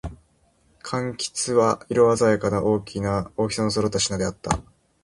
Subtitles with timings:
[0.81, 2.95] 蜜柑は、色のあざやかな、大き
[3.53, 4.59] さの揃った品であった。